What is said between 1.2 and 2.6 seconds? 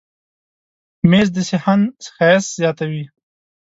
د صحن ښایست